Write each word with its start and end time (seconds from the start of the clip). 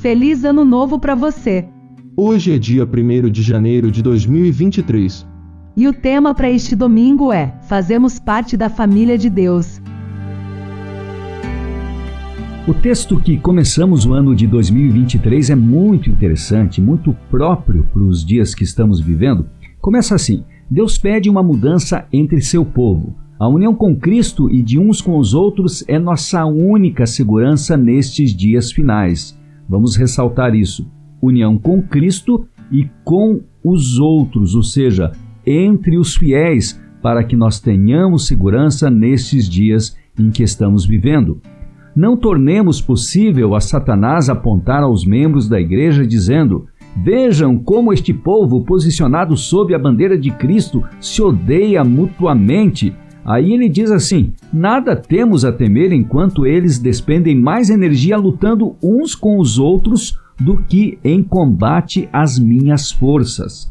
Feliz 0.00 0.44
Ano 0.44 0.64
Novo 0.64 0.98
para 0.98 1.14
você! 1.14 1.68
Hoje 2.16 2.54
é 2.54 2.58
dia 2.58 2.84
1 2.86 3.28
de 3.28 3.42
janeiro 3.42 3.90
de 3.90 4.02
2023. 4.02 5.26
E 5.76 5.86
o 5.86 5.92
tema 5.92 6.34
para 6.34 6.50
este 6.50 6.74
domingo 6.74 7.30
é: 7.30 7.54
Fazemos 7.68 8.18
parte 8.18 8.56
da 8.56 8.70
família 8.70 9.18
de 9.18 9.28
Deus. 9.28 9.78
O 12.66 12.72
texto 12.72 13.20
que 13.20 13.36
começamos 13.36 14.06
o 14.06 14.14
ano 14.14 14.34
de 14.34 14.46
2023 14.46 15.50
é 15.50 15.54
muito 15.54 16.08
interessante, 16.08 16.80
muito 16.80 17.14
próprio 17.30 17.86
para 17.92 18.02
os 18.02 18.24
dias 18.24 18.54
que 18.54 18.64
estamos 18.64 19.02
vivendo. 19.02 19.50
Começa 19.82 20.14
assim: 20.14 20.44
Deus 20.70 20.96
pede 20.96 21.28
uma 21.28 21.42
mudança 21.42 22.06
entre 22.10 22.40
seu 22.40 22.64
povo. 22.64 23.14
A 23.38 23.46
união 23.46 23.74
com 23.74 23.94
Cristo 23.94 24.50
e 24.50 24.62
de 24.62 24.78
uns 24.78 25.02
com 25.02 25.18
os 25.18 25.34
outros 25.34 25.84
é 25.86 25.98
nossa 25.98 26.46
única 26.46 27.04
segurança 27.04 27.76
nestes 27.76 28.34
dias 28.34 28.72
finais. 28.72 29.38
Vamos 29.70 29.94
ressaltar 29.94 30.52
isso. 30.52 30.90
União 31.22 31.56
com 31.56 31.80
Cristo 31.80 32.44
e 32.72 32.88
com 33.04 33.40
os 33.62 34.00
outros, 34.00 34.56
ou 34.56 34.64
seja, 34.64 35.12
entre 35.46 35.96
os 35.96 36.16
fiéis, 36.16 36.80
para 37.00 37.22
que 37.22 37.36
nós 37.36 37.60
tenhamos 37.60 38.26
segurança 38.26 38.90
nestes 38.90 39.48
dias 39.48 39.96
em 40.18 40.28
que 40.28 40.42
estamos 40.42 40.84
vivendo. 40.84 41.40
Não 41.94 42.16
tornemos 42.16 42.80
possível 42.80 43.54
a 43.54 43.60
Satanás 43.60 44.28
apontar 44.28 44.82
aos 44.82 45.04
membros 45.04 45.48
da 45.48 45.60
igreja 45.60 46.04
dizendo: 46.04 46.66
Vejam 47.04 47.56
como 47.56 47.92
este 47.92 48.12
povo, 48.12 48.64
posicionado 48.64 49.36
sob 49.36 49.72
a 49.72 49.78
bandeira 49.78 50.18
de 50.18 50.32
Cristo, 50.32 50.82
se 51.00 51.22
odeia 51.22 51.84
mutuamente. 51.84 52.92
Aí 53.24 53.52
ele 53.52 53.68
diz 53.68 53.90
assim: 53.90 54.32
Nada 54.52 54.96
temos 54.96 55.44
a 55.44 55.52
temer 55.52 55.92
enquanto 55.92 56.46
eles 56.46 56.78
despendem 56.78 57.36
mais 57.36 57.70
energia 57.70 58.16
lutando 58.16 58.76
uns 58.82 59.14
com 59.14 59.38
os 59.38 59.58
outros 59.58 60.18
do 60.38 60.56
que 60.56 60.98
em 61.04 61.22
combate 61.22 62.08
às 62.12 62.38
minhas 62.38 62.90
forças. 62.90 63.70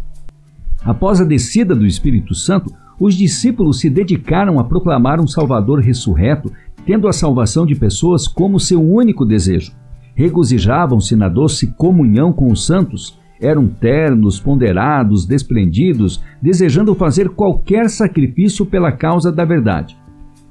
Após 0.84 1.20
a 1.20 1.26
descida 1.26 1.76
do 1.76 1.86
Espírito 1.86 2.36
Santo, 2.36 2.72
os 3.00 3.16
discípulos 3.16 3.80
se 3.80 3.90
dedicaram 3.90 4.60
a 4.60 4.64
proclamar 4.64 5.20
um 5.20 5.28
Salvador 5.28 5.80
ressurreto, 5.80 6.52
tendo 6.86 7.08
a 7.08 7.14
salvação 7.14 7.66
de 7.66 7.76
pessoas 7.76 8.28
como 8.28 8.60
seu 8.60 8.82
único 8.82 9.26
desejo. 9.26 9.72
Regozijavam-se 10.16 11.16
na 11.16 11.30
doce 11.30 11.68
comunhão 11.78 12.32
com 12.34 12.52
os 12.52 12.66
santos, 12.66 13.18
eram 13.42 13.68
ternos, 13.68 14.40
ponderados, 14.40 15.26
desprendidos, 15.26 16.22
desejando 16.42 16.96
fazer 16.96 17.30
qualquer 17.30 17.90
sacrifício 17.90 18.66
pela 18.66 18.92
causa 18.92 19.32
da 19.32 19.46
verdade. 19.46 19.98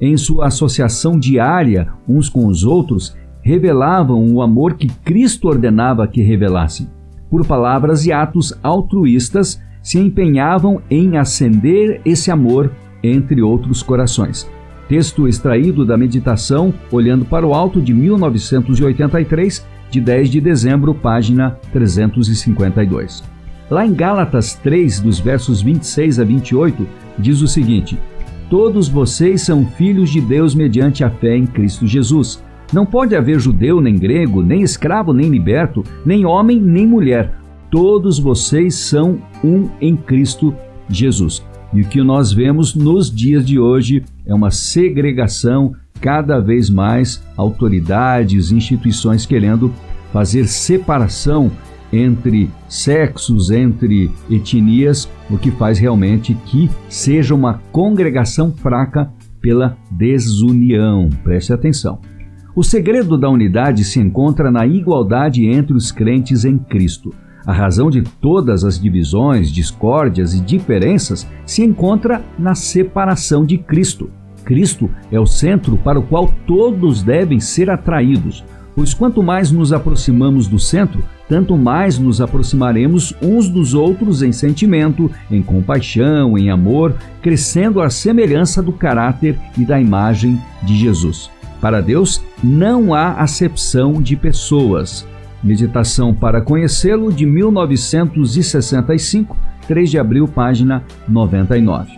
Em 0.00 0.16
sua 0.16 0.46
associação 0.46 1.18
diária 1.18 1.88
uns 2.08 2.28
com 2.28 2.46
os 2.46 2.64
outros, 2.64 3.16
revelavam 3.42 4.32
o 4.32 4.40
amor 4.40 4.74
que 4.74 4.88
Cristo 5.04 5.48
ordenava 5.48 6.06
que 6.06 6.22
revelassem. 6.22 6.88
Por 7.30 7.46
palavras 7.46 8.06
e 8.06 8.12
atos 8.12 8.52
altruístas, 8.62 9.60
se 9.82 9.98
empenhavam 9.98 10.82
em 10.90 11.16
acender 11.16 12.00
esse 12.04 12.30
amor 12.30 12.70
entre 13.02 13.42
outros 13.42 13.82
corações. 13.82 14.48
Texto 14.88 15.28
extraído 15.28 15.84
da 15.84 15.96
meditação 15.96 16.72
Olhando 16.90 17.24
para 17.24 17.46
o 17.46 17.54
Alto 17.54 17.80
de 17.80 17.92
1983, 17.92 19.66
de 19.90 20.00
10 20.00 20.30
de 20.30 20.40
dezembro, 20.40 20.94
página 20.94 21.58
352. 21.72 23.22
Lá 23.70 23.86
em 23.86 23.92
Gálatas 23.92 24.54
3, 24.54 25.00
dos 25.00 25.20
versos 25.20 25.60
26 25.60 26.20
a 26.20 26.24
28, 26.24 26.86
diz 27.18 27.42
o 27.42 27.48
seguinte: 27.48 27.98
Todos 28.48 28.88
vocês 28.88 29.42
são 29.42 29.66
filhos 29.66 30.10
de 30.10 30.20
Deus 30.20 30.54
mediante 30.54 31.04
a 31.04 31.10
fé 31.10 31.36
em 31.36 31.46
Cristo 31.46 31.86
Jesus. 31.86 32.42
Não 32.72 32.84
pode 32.84 33.14
haver 33.14 33.38
judeu 33.38 33.80
nem 33.80 33.96
grego, 33.96 34.42
nem 34.42 34.62
escravo 34.62 35.12
nem 35.12 35.28
liberto, 35.28 35.82
nem 36.04 36.24
homem 36.24 36.60
nem 36.60 36.86
mulher. 36.86 37.34
Todos 37.70 38.18
vocês 38.18 38.74
são 38.74 39.18
um 39.44 39.68
em 39.80 39.96
Cristo 39.96 40.54
Jesus. 40.88 41.44
E 41.72 41.82
o 41.82 41.84
que 41.84 42.02
nós 42.02 42.32
vemos 42.32 42.74
nos 42.74 43.14
dias 43.14 43.46
de 43.46 43.58
hoje 43.58 44.02
é 44.26 44.34
uma 44.34 44.50
segregação 44.50 45.74
cada 46.00 46.40
vez 46.40 46.70
mais 46.70 47.22
autoridades, 47.36 48.52
instituições 48.52 49.26
querendo 49.26 49.72
fazer 50.12 50.46
separação 50.46 51.50
entre 51.92 52.50
sexos, 52.68 53.50
entre 53.50 54.10
etnias, 54.30 55.08
o 55.30 55.38
que 55.38 55.50
faz 55.50 55.78
realmente 55.78 56.34
que 56.46 56.70
seja 56.88 57.34
uma 57.34 57.60
congregação 57.72 58.52
fraca 58.52 59.10
pela 59.40 59.76
desunião. 59.90 61.08
Preste 61.22 61.52
atenção. 61.52 62.00
O 62.54 62.62
segredo 62.62 63.16
da 63.16 63.30
unidade 63.30 63.84
se 63.84 64.00
encontra 64.00 64.50
na 64.50 64.66
igualdade 64.66 65.46
entre 65.46 65.74
os 65.74 65.92
crentes 65.92 66.44
em 66.44 66.58
Cristo. 66.58 67.14
A 67.46 67.52
razão 67.52 67.88
de 67.88 68.02
todas 68.02 68.64
as 68.64 68.78
divisões, 68.78 69.50
discórdias 69.50 70.34
e 70.34 70.40
diferenças 70.40 71.26
se 71.46 71.62
encontra 71.62 72.22
na 72.38 72.54
separação 72.54 73.46
de 73.46 73.56
Cristo. 73.56 74.10
Cristo 74.48 74.90
é 75.12 75.20
o 75.20 75.26
centro 75.26 75.76
para 75.76 75.98
o 75.98 76.02
qual 76.02 76.32
todos 76.46 77.02
devem 77.02 77.38
ser 77.38 77.68
atraídos, 77.68 78.42
pois 78.74 78.94
quanto 78.94 79.22
mais 79.22 79.50
nos 79.50 79.74
aproximamos 79.74 80.48
do 80.48 80.58
centro, 80.58 81.04
tanto 81.28 81.54
mais 81.58 81.98
nos 81.98 82.22
aproximaremos 82.22 83.12
uns 83.20 83.46
dos 83.46 83.74
outros 83.74 84.22
em 84.22 84.32
sentimento, 84.32 85.10
em 85.30 85.42
compaixão, 85.42 86.38
em 86.38 86.48
amor, 86.48 86.96
crescendo 87.20 87.82
à 87.82 87.90
semelhança 87.90 88.62
do 88.62 88.72
caráter 88.72 89.38
e 89.58 89.66
da 89.66 89.78
imagem 89.78 90.40
de 90.62 90.78
Jesus. 90.78 91.30
Para 91.60 91.82
Deus 91.82 92.24
não 92.42 92.94
há 92.94 93.20
acepção 93.20 94.00
de 94.00 94.16
pessoas. 94.16 95.06
Meditação 95.44 96.14
para 96.14 96.40
conhecê-lo 96.40 97.12
de 97.12 97.26
1965, 97.26 99.36
3 99.66 99.90
de 99.90 99.98
abril, 99.98 100.26
página 100.26 100.82
99. 101.06 101.97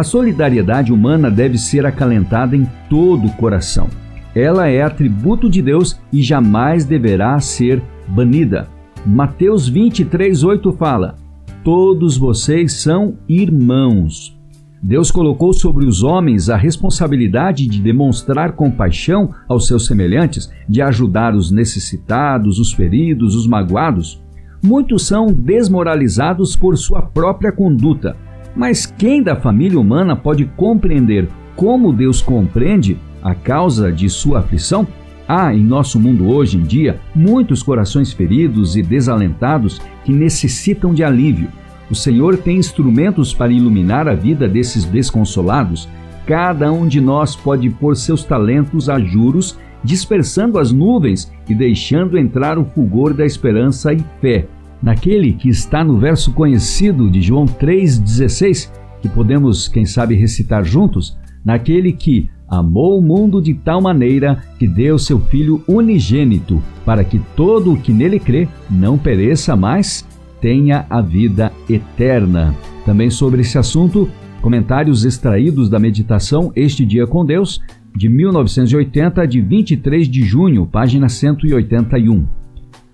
A 0.00 0.02
solidariedade 0.02 0.94
humana 0.94 1.30
deve 1.30 1.58
ser 1.58 1.84
acalentada 1.84 2.56
em 2.56 2.66
todo 2.88 3.26
o 3.26 3.32
coração. 3.32 3.86
Ela 4.34 4.66
é 4.66 4.80
atributo 4.80 5.46
de 5.50 5.60
Deus 5.60 6.00
e 6.10 6.22
jamais 6.22 6.86
deverá 6.86 7.38
ser 7.38 7.82
banida. 8.08 8.66
Mateus 9.04 9.70
23:8 9.70 10.72
fala: 10.72 11.16
Todos 11.62 12.16
vocês 12.16 12.80
são 12.80 13.18
irmãos. 13.28 14.34
Deus 14.82 15.10
colocou 15.10 15.52
sobre 15.52 15.84
os 15.84 16.02
homens 16.02 16.48
a 16.48 16.56
responsabilidade 16.56 17.66
de 17.66 17.78
demonstrar 17.78 18.52
compaixão 18.52 19.34
aos 19.46 19.66
seus 19.66 19.84
semelhantes, 19.84 20.50
de 20.66 20.80
ajudar 20.80 21.34
os 21.34 21.50
necessitados, 21.50 22.58
os 22.58 22.72
feridos, 22.72 23.34
os 23.34 23.46
magoados. 23.46 24.18
Muitos 24.64 25.06
são 25.06 25.26
desmoralizados 25.26 26.56
por 26.56 26.78
sua 26.78 27.02
própria 27.02 27.52
conduta 27.52 28.16
mas 28.54 28.86
quem 28.86 29.22
da 29.22 29.36
família 29.36 29.78
humana 29.78 30.16
pode 30.16 30.44
compreender 30.56 31.28
como 31.56 31.92
Deus 31.92 32.22
compreende 32.22 32.96
a 33.22 33.34
causa 33.34 33.92
de 33.92 34.08
sua 34.08 34.40
aflição? 34.40 34.86
Há 35.28 35.54
em 35.54 35.62
nosso 35.62 36.00
mundo 36.00 36.28
hoje 36.28 36.56
em 36.56 36.62
dia 36.62 36.98
muitos 37.14 37.62
corações 37.62 38.12
feridos 38.12 38.76
e 38.76 38.82
desalentados 38.82 39.80
que 40.04 40.12
necessitam 40.12 40.92
de 40.92 41.04
alívio. 41.04 41.48
O 41.88 41.94
Senhor 41.94 42.36
tem 42.36 42.56
instrumentos 42.56 43.32
para 43.32 43.52
iluminar 43.52 44.08
a 44.08 44.14
vida 44.14 44.48
desses 44.48 44.84
desconsolados. 44.84 45.88
Cada 46.26 46.72
um 46.72 46.86
de 46.86 47.00
nós 47.00 47.36
pode 47.36 47.68
pôr 47.70 47.96
seus 47.96 48.24
talentos 48.24 48.88
a 48.88 48.98
juros, 48.98 49.58
dispersando 49.82 50.58
as 50.58 50.72
nuvens 50.72 51.32
e 51.48 51.54
deixando 51.54 52.18
entrar 52.18 52.58
o 52.58 52.64
fulgor 52.64 53.14
da 53.14 53.24
esperança 53.24 53.92
e 53.92 54.04
fé 54.20 54.46
naquele 54.82 55.32
que 55.32 55.48
está 55.48 55.84
no 55.84 55.98
verso 55.98 56.32
conhecido 56.32 57.10
de 57.10 57.20
João 57.20 57.46
3,16, 57.46 58.70
que 59.00 59.08
podemos, 59.08 59.68
quem 59.68 59.84
sabe, 59.84 60.14
recitar 60.14 60.64
juntos, 60.64 61.18
naquele 61.44 61.92
que 61.92 62.28
amou 62.48 62.98
o 62.98 63.02
mundo 63.02 63.40
de 63.40 63.54
tal 63.54 63.80
maneira 63.80 64.42
que 64.58 64.66
deu 64.66 64.98
seu 64.98 65.20
Filho 65.20 65.62
unigênito, 65.68 66.62
para 66.84 67.04
que 67.04 67.20
todo 67.36 67.72
o 67.72 67.76
que 67.76 67.92
nele 67.92 68.18
crê 68.18 68.48
não 68.68 68.98
pereça, 68.98 69.54
mas 69.54 70.06
tenha 70.40 70.84
a 70.90 71.00
vida 71.00 71.52
eterna. 71.68 72.54
Também 72.84 73.10
sobre 73.10 73.42
esse 73.42 73.56
assunto, 73.56 74.08
comentários 74.42 75.04
extraídos 75.04 75.68
da 75.68 75.78
meditação 75.78 76.50
Este 76.56 76.84
Dia 76.84 77.06
com 77.06 77.24
Deus, 77.24 77.60
de 77.94 78.08
1980, 78.08 79.26
de 79.26 79.40
23 79.40 80.08
de 80.08 80.22
junho, 80.22 80.66
página 80.66 81.08
181. 81.08 82.39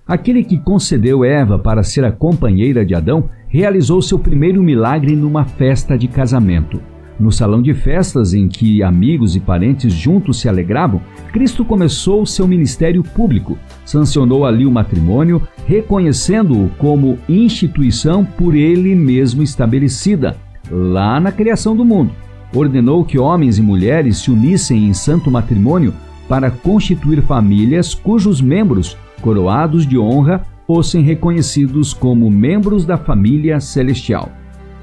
Aquele 0.07 0.45
que 0.45 0.57
concedeu 0.57 1.25
Eva 1.25 1.59
para 1.59 1.83
ser 1.83 2.05
a 2.05 2.13
companheira 2.13 2.87
de 2.87 2.95
Adão 2.95 3.29
realizou 3.49 4.01
seu 4.01 4.21
primeiro 4.21 4.63
milagre 4.63 5.17
numa 5.17 5.45
festa 5.45 5.99
de 5.99 6.07
casamento. 6.07 6.81
No 7.19 7.33
salão 7.33 7.61
de 7.61 7.75
festas 7.75 8.33
em 8.33 8.47
que 8.47 8.85
amigos 8.85 9.35
e 9.35 9.41
parentes 9.41 9.93
juntos 9.93 10.41
se 10.41 10.49
alegravam, 10.49 11.01
Cristo 11.33 11.65
começou 11.65 12.25
seu 12.25 12.47
ministério 12.47 13.03
público. 13.03 13.59
Sancionou 13.85 14.47
ali 14.47 14.65
o 14.65 14.71
matrimônio, 14.71 15.43
reconhecendo-o 15.67 16.69
como 16.79 17.19
instituição 17.29 18.25
por 18.25 18.55
ele 18.55 18.95
mesmo 18.95 19.43
estabelecida, 19.43 20.37
lá 20.71 21.19
na 21.19 21.33
criação 21.33 21.75
do 21.75 21.85
mundo. 21.85 22.13
Ordenou 22.55 23.05
que 23.05 23.19
homens 23.19 23.59
e 23.59 23.63
mulheres 23.63 24.19
se 24.19 24.31
unissem 24.31 24.87
em 24.87 24.95
santo 24.95 25.33
matrimônio 25.33 25.93
para 26.29 26.49
constituir 26.49 27.23
famílias 27.23 27.93
cujos 27.93 28.41
membros 28.41 28.97
coroados 29.21 29.87
de 29.87 29.99
honra, 29.99 30.45
fossem 30.67 31.03
reconhecidos 31.03 31.95
como 31.95 32.31
membros 32.31 32.85
da 32.85 32.97
família 32.97 33.61
celestial. 33.61 34.31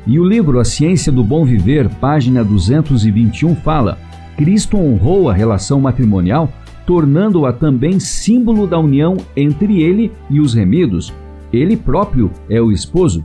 E 0.05 0.19
o 0.19 0.25
livro 0.25 0.59
A 0.59 0.65
Ciência 0.65 1.11
do 1.11 1.23
Bom 1.23 1.45
Viver, 1.45 1.89
página 1.89 2.43
221, 2.43 3.55
fala: 3.55 3.97
Cristo 4.37 4.77
honrou 4.77 5.29
a 5.29 5.33
relação 5.33 5.79
matrimonial, 5.79 6.49
tornando-a 6.85 7.53
também 7.53 7.99
símbolo 7.99 8.67
da 8.67 8.79
união 8.79 9.17
entre 9.35 9.81
ele 9.81 10.11
e 10.29 10.39
os 10.39 10.53
remidos. 10.53 11.13
Ele 11.51 11.77
próprio 11.77 12.31
é 12.49 12.59
o 12.59 12.71
esposo, 12.71 13.23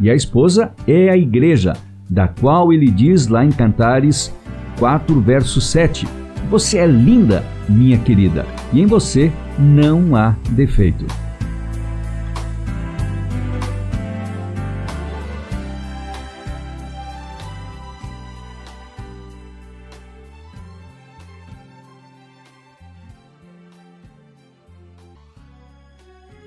e 0.00 0.10
a 0.10 0.14
esposa 0.14 0.72
é 0.86 1.08
a 1.08 1.16
igreja, 1.16 1.74
da 2.10 2.28
qual 2.28 2.72
ele 2.72 2.90
diz 2.90 3.28
lá 3.28 3.44
em 3.44 3.50
Cantares 3.50 4.34
4, 4.78 5.20
verso 5.20 5.60
7: 5.60 6.06
Você 6.50 6.78
é 6.78 6.86
linda, 6.86 7.44
minha 7.68 7.98
querida, 7.98 8.44
e 8.72 8.80
em 8.80 8.86
você 8.86 9.32
não 9.58 10.14
há 10.14 10.36
defeito. 10.50 11.06